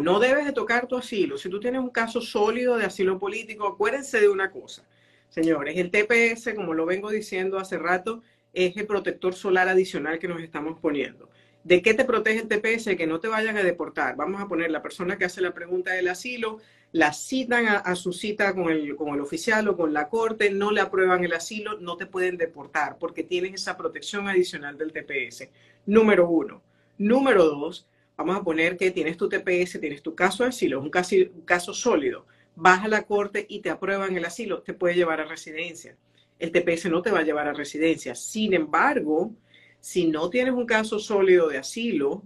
no 0.02 0.20
debes 0.20 0.46
de 0.46 0.52
tocar 0.52 0.88
tu 0.88 0.98
asilo. 0.98 1.38
Si 1.38 1.50
tú 1.50 1.60
tienes 1.60 1.82
un 1.82 1.90
caso 1.90 2.20
sólido 2.20 2.78
de 2.78 2.86
asilo 2.86 3.18
político, 3.18 3.68
acuérdense 3.68 4.20
de 4.20 4.28
una 4.28 4.52
cosa, 4.52 4.84
señores, 5.30 5.78
el 5.78 5.92
TPS, 5.92 6.54
como 6.56 6.74
lo 6.74 6.86
vengo 6.86 7.10
diciendo 7.10 7.60
hace 7.60 7.78
rato, 7.78 8.22
es 8.54 8.76
el 8.78 8.88
protector 8.88 9.36
solar 9.36 9.70
adicional 9.70 10.20
que 10.20 10.28
nos 10.28 10.42
estamos 10.42 10.80
poniendo. 10.80 11.30
¿De 11.64 11.82
qué 11.82 11.94
te 11.94 12.06
protege 12.06 12.42
el 12.42 12.48
TPS? 12.48 12.96
Que 12.96 13.08
no 13.08 13.20
te 13.20 13.28
vayan 13.28 13.58
a 13.58 13.64
deportar. 13.64 14.16
Vamos 14.16 14.42
a 14.42 14.48
poner 14.48 14.70
la 14.70 14.82
persona 14.82 15.18
que 15.18 15.26
hace 15.26 15.42
la 15.42 15.54
pregunta 15.54 15.94
del 15.94 16.08
asilo, 16.08 16.60
la 16.92 17.12
citan 17.12 17.68
a, 17.68 17.96
su 17.96 18.14
cita 18.14 18.54
con 18.54 18.70
el, 18.70 18.96
con 18.96 19.14
el 19.14 19.22
oficial 19.22 19.68
o 19.68 19.76
con 19.76 19.94
la 19.94 20.08
corte, 20.08 20.50
no 20.50 20.72
le 20.72 20.82
aprueban 20.82 21.24
el 21.24 21.34
asilo, 21.34 21.78
no 21.80 21.98
te 21.98 22.06
pueden 22.06 22.38
deportar 22.38 22.98
porque 22.98 23.24
tienes 23.24 23.54
esa 23.54 23.76
protección 23.76 24.30
adicional 24.30 24.78
del 24.78 24.94
TPS. 24.94 25.50
Número 25.86 26.30
uno. 26.30 26.62
Número 26.98 27.44
dos, 27.44 27.86
vamos 28.16 28.38
a 28.38 28.44
poner 28.44 28.78
que 28.78 28.92
tienes 28.92 29.18
tu 29.18 29.28
TPS, 29.28 29.80
tienes 29.80 30.02
tu 30.02 30.16
caso 30.16 30.44
de 30.44 30.50
asilo, 30.50 30.80
es 30.80 30.84
un 30.86 30.90
caso, 30.90 31.16
un 31.16 31.42
caso 31.42 31.74
sólido. 31.74 32.26
Vas 32.56 32.86
a 32.86 32.88
la 32.88 33.04
corte 33.04 33.46
y 33.50 33.60
te 33.60 33.70
aprueban 33.70 34.16
el 34.16 34.24
asilo, 34.24 34.62
te 34.62 34.74
puede 34.74 34.96
llevar 34.96 35.20
a 35.20 35.26
residencia. 35.26 35.98
El 36.40 36.52
TPS 36.52 36.86
no 36.86 37.02
te 37.02 37.12
va 37.12 37.20
a 37.20 37.24
llevar 37.24 37.48
a 37.48 37.54
residencia. 37.54 38.16
Sin 38.16 38.54
embargo, 38.54 39.34
si 39.82 40.08
no 40.08 40.30
tienes 40.30 40.54
un 40.54 40.66
caso 40.66 41.00
sólido 41.00 41.50
de 41.50 41.58
asilo 41.58 42.24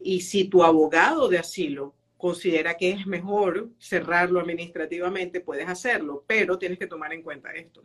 y 0.00 0.22
si 0.22 0.44
tu 0.44 0.64
abogado 0.64 1.28
de 1.28 1.38
asilo 1.38 1.94
considera 2.18 2.76
que 2.76 2.90
es 2.90 3.06
mejor 3.06 3.70
cerrarlo 3.78 4.40
administrativamente, 4.40 5.40
puedes 5.40 5.68
hacerlo, 5.68 6.24
pero 6.26 6.58
tienes 6.58 6.78
que 6.78 6.88
tomar 6.88 7.12
en 7.14 7.22
cuenta 7.22 7.52
esto. 7.52 7.80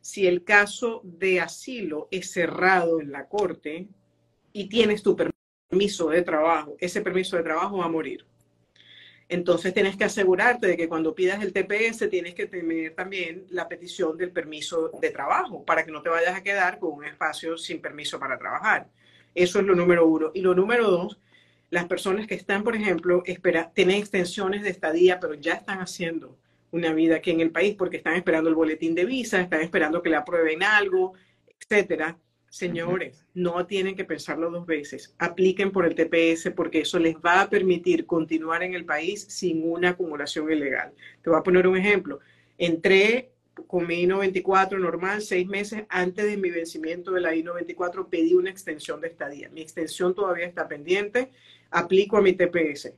Si 0.00 0.26
el 0.26 0.44
caso 0.44 1.00
de 1.04 1.40
asilo 1.40 2.08
es 2.10 2.30
cerrado 2.30 3.00
en 3.00 3.12
la 3.12 3.28
corte 3.28 3.88
y 4.52 4.68
tienes 4.68 5.02
tu 5.02 5.16
permiso 5.16 6.10
de 6.10 6.22
trabajo, 6.22 6.76
ese 6.80 7.00
permiso 7.00 7.36
de 7.36 7.44
trabajo 7.44 7.78
va 7.78 7.84
a 7.84 7.88
morir. 7.88 8.26
Entonces 9.28 9.72
tienes 9.72 9.96
que 9.96 10.02
asegurarte 10.02 10.66
de 10.66 10.76
que 10.76 10.88
cuando 10.88 11.14
pidas 11.14 11.40
el 11.40 11.52
TPS 11.52 12.10
tienes 12.10 12.34
que 12.34 12.46
tener 12.46 12.96
también 12.96 13.46
la 13.50 13.68
petición 13.68 14.16
del 14.16 14.32
permiso 14.32 14.90
de 15.00 15.10
trabajo 15.10 15.64
para 15.64 15.84
que 15.84 15.92
no 15.92 16.02
te 16.02 16.08
vayas 16.08 16.34
a 16.34 16.42
quedar 16.42 16.80
con 16.80 16.94
un 16.94 17.04
espacio 17.04 17.56
sin 17.56 17.80
permiso 17.80 18.18
para 18.18 18.36
trabajar. 18.36 18.88
Eso 19.32 19.60
es 19.60 19.66
lo 19.66 19.76
número 19.76 20.04
uno. 20.04 20.32
Y 20.34 20.40
lo 20.40 20.52
número 20.56 20.90
dos, 20.90 21.20
las 21.70 21.86
personas 21.86 22.26
que 22.26 22.34
están, 22.34 22.64
por 22.64 22.76
ejemplo, 22.76 23.22
espera, 23.26 23.70
tienen 23.72 23.96
extensiones 23.96 24.62
de 24.62 24.70
estadía, 24.70 25.20
pero 25.20 25.34
ya 25.34 25.54
están 25.54 25.78
haciendo 25.78 26.36
una 26.72 26.92
vida 26.92 27.16
aquí 27.16 27.30
en 27.30 27.40
el 27.40 27.50
país 27.50 27.74
porque 27.76 27.96
están 27.96 28.14
esperando 28.14 28.48
el 28.48 28.56
boletín 28.56 28.94
de 28.94 29.04
visa, 29.04 29.40
están 29.40 29.60
esperando 29.62 30.02
que 30.02 30.10
le 30.10 30.16
aprueben 30.16 30.62
algo, 30.62 31.14
etcétera 31.58 32.16
Señores, 32.50 33.24
no 33.32 33.64
tienen 33.64 33.94
que 33.94 34.04
pensarlo 34.04 34.50
dos 34.50 34.66
veces. 34.66 35.14
Apliquen 35.20 35.70
por 35.70 35.86
el 35.86 35.94
TPS 35.94 36.50
porque 36.50 36.80
eso 36.80 36.98
les 36.98 37.14
va 37.14 37.42
a 37.42 37.48
permitir 37.48 38.06
continuar 38.06 38.64
en 38.64 38.74
el 38.74 38.84
país 38.84 39.24
sin 39.28 39.62
una 39.70 39.90
acumulación 39.90 40.50
ilegal. 40.50 40.92
Te 41.22 41.30
voy 41.30 41.38
a 41.38 41.44
poner 41.44 41.68
un 41.68 41.76
ejemplo. 41.76 42.18
Entré 42.58 43.30
con 43.68 43.86
mi 43.86 44.02
I-94 44.02 44.80
normal 44.80 45.22
seis 45.22 45.46
meses 45.46 45.84
antes 45.88 46.24
de 46.24 46.36
mi 46.36 46.50
vencimiento 46.50 47.12
de 47.12 47.20
la 47.20 47.36
I-94, 47.36 48.08
pedí 48.08 48.34
una 48.34 48.50
extensión 48.50 49.00
de 49.00 49.08
estadía. 49.08 49.48
Mi 49.50 49.60
extensión 49.60 50.12
todavía 50.12 50.46
está 50.46 50.66
pendiente. 50.66 51.30
Aplico 51.70 52.16
a 52.16 52.22
mi 52.22 52.32
TPS. 52.32 52.94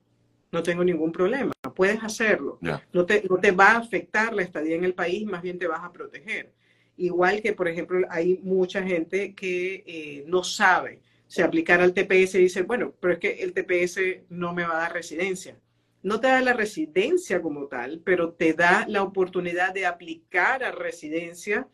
No 0.50 0.62
tengo 0.62 0.85
ningún 0.85 1.12
problema. 1.12 1.52
Puedes 1.75 2.02
hacerlo. 2.02 2.59
No, 2.93 3.07
te, 3.07 3.23
no 3.29 3.38
te 3.38 3.50
va 3.52 3.73
a 3.73 3.79
afectar 3.79 4.35
la 4.35 4.43
estadía 4.43 4.76
en 4.76 4.85
el 4.85 4.95
país, 4.95 5.25
más 5.25 5.43
bien 5.43 5.59
te 5.59 5.67
vas 5.67 5.83
a 5.83 5.93
proteger. 5.93 6.52
Igual 6.97 7.41
que, 7.41 7.55
por 7.55 7.69
ejemplo, 7.69 8.07
hay 8.11 8.38
mucha 8.43 8.83
gente 8.83 9.35
que 9.35 9.83
eh, 9.87 10.25
no 10.26 10.45
sabe 10.45 11.00
si 11.26 11.41
aplicar 11.41 11.81
al 11.81 11.95
TPS 11.95 12.35
y 12.35 12.43
dice, 12.43 12.62
bueno, 12.62 12.95
pero 13.00 13.14
es 13.14 13.19
que 13.19 13.43
el 13.43 13.55
TPS 13.55 14.26
no 14.29 14.52
me 14.52 14.64
va 14.64 14.76
a 14.76 14.83
dar 14.83 14.93
residencia. 14.93 15.59
No 16.02 16.21
te 16.21 16.26
da 16.26 16.43
la 16.43 16.52
residencia 16.52 17.41
como 17.41 17.69
tal, 17.69 18.02
pero 18.05 18.33
te 18.33 18.52
da 18.52 18.85
la 18.87 19.02
oportunidad 19.02 19.73
de 19.73 19.87
aplicar 19.87 20.62
a 20.62 20.73
residencia 20.73 21.69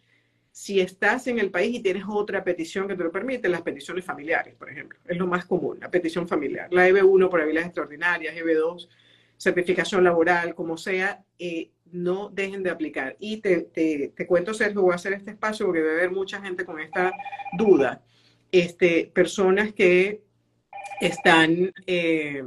si 0.50 0.80
estás 0.80 1.26
en 1.26 1.38
el 1.38 1.50
país 1.50 1.76
y 1.76 1.80
tienes 1.80 2.04
otra 2.08 2.42
petición 2.42 2.88
que 2.88 2.96
te 2.96 3.04
lo 3.04 3.12
permite, 3.12 3.48
las 3.48 3.62
peticiones 3.62 4.04
familiares, 4.04 4.54
por 4.54 4.70
ejemplo. 4.70 4.98
Es 5.06 5.16
lo 5.16 5.26
más 5.26 5.44
común, 5.44 5.78
la 5.80 5.90
petición 5.90 6.26
familiar. 6.26 6.68
La 6.72 6.88
EB1 6.88 7.28
por 7.28 7.40
habilidades 7.40 7.68
extraordinarias, 7.68 8.34
EB2, 8.34 8.88
certificación 9.36 10.02
laboral, 10.02 10.54
como 10.54 10.76
sea, 10.76 11.24
eh, 11.38 11.70
no 11.92 12.28
dejen 12.28 12.62
de 12.62 12.70
aplicar. 12.70 13.16
Y 13.20 13.38
te, 13.38 13.62
te, 14.14 14.26
cuento, 14.26 14.52
Sergio, 14.52 14.82
voy 14.82 14.92
a 14.92 14.96
hacer 14.96 15.12
este 15.12 15.30
espacio 15.30 15.66
porque 15.66 15.80
debe 15.80 15.98
haber 15.98 16.10
mucha 16.10 16.40
gente 16.40 16.64
con 16.64 16.80
esta 16.80 17.12
duda. 17.56 18.02
Este, 18.50 19.10
personas 19.14 19.72
que 19.72 20.22
están 21.00 21.72
eh, 21.86 22.42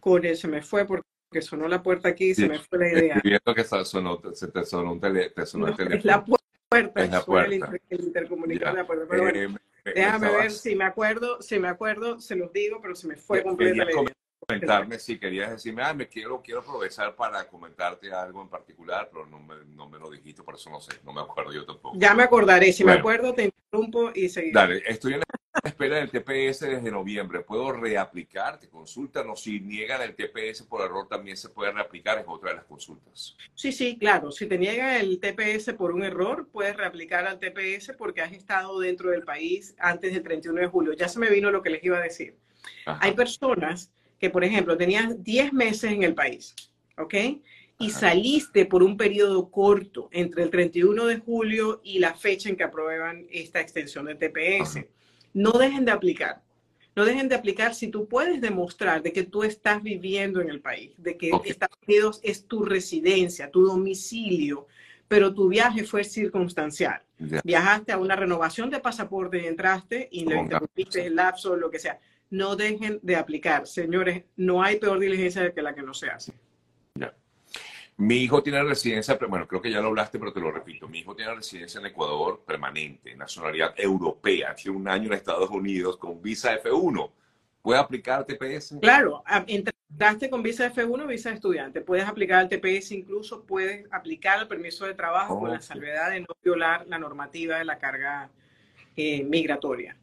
con 0.00 0.24
el, 0.24 0.36
se 0.36 0.48
me 0.48 0.62
fue 0.62 0.86
porque 0.86 1.04
sonó 1.40 1.68
la 1.68 1.82
puerta 1.82 2.08
aquí 2.08 2.30
y 2.30 2.34
se 2.34 2.48
me 2.48 2.58
fue 2.58 2.78
la 2.78 2.92
idea. 2.92 3.20
viendo 3.22 3.54
que 3.54 3.64
sonó, 3.64 4.20
se 4.34 4.48
te 4.48 4.64
sonó 4.64 4.92
un 4.92 5.00
tele, 5.00 5.30
te 5.30 5.46
sonó 5.46 5.68
el 5.68 5.76
teléfono. 5.76 5.98
Es 5.98 6.04
la 6.04 6.24
puerta, 6.24 6.46
es 6.70 7.10
la 7.10 7.24
puerta. 7.24 7.72
El, 7.88 8.00
intercomunicador 8.00 8.78
la 8.78 8.86
puerta. 8.86 9.06
Pero 9.08 9.22
bueno, 9.24 9.58
eh, 9.84 9.92
déjame 9.94 10.30
ver 10.30 10.50
si 10.50 10.76
me 10.76 10.84
acuerdo, 10.84 11.42
si 11.42 11.58
me 11.58 11.68
acuerdo, 11.68 12.20
se 12.20 12.36
los 12.36 12.52
digo, 12.52 12.80
pero 12.80 12.94
se 12.94 13.08
me 13.08 13.16
fue 13.16 13.42
completamente 13.42 14.14
comentarme 14.46 14.98
si 14.98 15.18
querías 15.18 15.50
decirme, 15.50 15.82
ah, 15.82 15.94
me 15.94 16.08
quiero, 16.08 16.40
quiero 16.42 16.60
aprovechar 16.60 17.14
para 17.14 17.46
comentarte 17.46 18.12
algo 18.12 18.42
en 18.42 18.48
particular, 18.48 19.08
pero 19.12 19.26
no 19.26 19.38
me, 19.38 19.54
no 19.66 19.88
me 19.88 19.98
lo 19.98 20.10
dijiste, 20.10 20.42
por 20.42 20.54
eso 20.54 20.70
no 20.70 20.80
sé, 20.80 20.92
no 21.04 21.12
me 21.12 21.20
acuerdo 21.20 21.52
yo 21.52 21.64
tampoco. 21.64 21.96
Ya 21.98 22.14
me 22.14 22.22
acordaré, 22.22 22.72
si 22.72 22.84
me 22.84 22.92
acuerdo 22.92 23.34
te 23.34 23.44
interrumpo 23.44 24.10
y 24.14 24.28
seguimos. 24.28 24.54
Dale, 24.54 24.82
estoy 24.86 25.14
en 25.14 25.20
la 25.20 25.39
espera 25.64 25.96
del 25.96 26.10
TPS 26.10 26.60
desde 26.60 26.90
noviembre, 26.90 27.40
¿puedo 27.40 27.72
reaplicar? 27.72 28.58
Te 28.58 28.68
consultan 28.68 29.28
o 29.30 29.36
si 29.36 29.60
niegan 29.60 30.02
el 30.02 30.14
TPS 30.14 30.62
por 30.62 30.82
error 30.82 31.08
también 31.08 31.36
se 31.36 31.48
puede 31.48 31.72
reaplicar, 31.72 32.18
es 32.18 32.24
otra 32.26 32.50
de 32.50 32.56
las 32.56 32.64
consultas. 32.64 33.36
Sí, 33.54 33.72
sí, 33.72 33.98
claro, 33.98 34.30
si 34.30 34.46
te 34.46 34.58
niega 34.58 34.98
el 34.98 35.18
TPS 35.18 35.74
por 35.74 35.92
un 35.92 36.04
error, 36.04 36.48
puedes 36.52 36.76
reaplicar 36.76 37.26
al 37.26 37.38
TPS 37.38 37.94
porque 37.98 38.22
has 38.22 38.32
estado 38.32 38.78
dentro 38.80 39.10
del 39.10 39.24
país 39.24 39.74
antes 39.78 40.12
del 40.12 40.22
31 40.22 40.60
de 40.60 40.66
julio. 40.68 40.92
Ya 40.92 41.08
se 41.08 41.18
me 41.18 41.30
vino 41.30 41.50
lo 41.50 41.62
que 41.62 41.70
les 41.70 41.82
iba 41.84 41.98
a 41.98 42.02
decir. 42.02 42.36
Hay 42.84 43.12
personas 43.12 43.92
que, 44.18 44.30
por 44.30 44.44
ejemplo, 44.44 44.76
tenías 44.76 45.22
10 45.22 45.52
meses 45.52 45.90
en 45.90 46.02
el 46.02 46.14
país, 46.14 46.54
¿ok? 46.96 47.14
Y 47.78 47.90
saliste 47.90 48.66
por 48.66 48.82
un 48.82 48.98
periodo 48.98 49.50
corto 49.50 50.10
entre 50.12 50.42
el 50.42 50.50
31 50.50 51.06
de 51.06 51.16
julio 51.18 51.80
y 51.82 51.98
la 51.98 52.14
fecha 52.14 52.50
en 52.50 52.56
que 52.56 52.64
aprueban 52.64 53.26
esta 53.30 53.60
extensión 53.60 54.04
de 54.04 54.16
TPS. 54.16 54.84
No 55.32 55.52
dejen 55.52 55.84
de 55.84 55.92
aplicar. 55.92 56.42
No 56.96 57.04
dejen 57.04 57.28
de 57.28 57.36
aplicar 57.36 57.74
si 57.74 57.88
tú 57.88 58.08
puedes 58.08 58.40
demostrar 58.40 59.02
de 59.02 59.12
que 59.12 59.22
tú 59.22 59.44
estás 59.44 59.82
viviendo 59.82 60.40
en 60.40 60.50
el 60.50 60.60
país, 60.60 60.92
de 60.98 61.16
que 61.16 61.30
Estados 61.44 61.78
Unidos 61.86 62.20
es 62.22 62.46
tu 62.46 62.64
residencia, 62.64 63.50
tu 63.50 63.64
domicilio, 63.64 64.66
pero 65.06 65.32
tu 65.32 65.48
viaje 65.48 65.84
fue 65.84 66.04
circunstancial. 66.04 67.00
Viajaste 67.44 67.92
a 67.92 67.98
una 67.98 68.16
renovación 68.16 68.70
de 68.70 68.80
pasaporte 68.80 69.42
y 69.42 69.46
entraste 69.46 70.08
y 70.10 70.24
le 70.24 70.36
interrumpiste 70.36 71.06
el 71.06 71.14
lapso, 71.14 71.56
lo 71.56 71.70
que 71.70 71.78
sea 71.78 72.00
no 72.30 72.56
dejen 72.56 73.00
de 73.02 73.16
aplicar. 73.16 73.66
Señores, 73.66 74.24
no 74.36 74.62
hay 74.62 74.78
peor 74.78 74.98
diligencia 74.98 75.52
que 75.52 75.62
la 75.62 75.74
que 75.74 75.82
no 75.82 75.92
se 75.92 76.08
hace. 76.08 76.32
Mi 78.00 78.16
hijo 78.16 78.42
tiene 78.42 78.62
residencia, 78.62 79.18
bueno, 79.28 79.46
creo 79.46 79.60
que 79.60 79.70
ya 79.70 79.82
lo 79.82 79.88
hablaste, 79.88 80.18
pero 80.18 80.32
te 80.32 80.40
lo 80.40 80.50
repito. 80.50 80.88
Mi 80.88 81.00
hijo 81.00 81.14
tiene 81.14 81.34
residencia 81.34 81.80
en 81.80 81.86
Ecuador 81.86 82.42
permanente, 82.46 83.14
nacionalidad 83.14 83.74
europea, 83.76 84.54
tiene 84.54 84.78
un 84.78 84.88
año 84.88 85.08
en 85.08 85.12
Estados 85.12 85.50
Unidos 85.50 85.98
con 85.98 86.22
visa 86.22 86.58
F1. 86.62 87.10
¿Puede 87.60 87.78
aplicar 87.78 88.24
TPS? 88.24 88.78
Claro, 88.80 89.22
entraste 89.46 90.30
con 90.30 90.42
visa 90.42 90.72
F1, 90.72 91.06
visa 91.06 91.28
de 91.28 91.34
estudiante. 91.34 91.82
Puedes 91.82 92.06
aplicar 92.06 92.38
al 92.38 92.48
TPS, 92.48 92.92
incluso 92.92 93.44
puedes 93.44 93.86
aplicar 93.92 94.40
el 94.40 94.48
permiso 94.48 94.86
de 94.86 94.94
trabajo 94.94 95.38
con 95.38 95.50
la 95.50 95.60
salvedad 95.60 96.10
de 96.10 96.20
no 96.20 96.34
violar 96.42 96.86
la 96.86 96.98
normativa 96.98 97.58
de 97.58 97.66
la 97.66 97.78
carga 97.78 98.30
eh, 98.96 99.22
migratoria. 99.24 99.94